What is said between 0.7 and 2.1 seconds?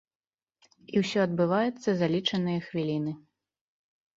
І ўсе адбываецца за